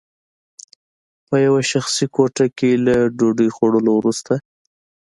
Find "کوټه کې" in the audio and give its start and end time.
2.15-2.69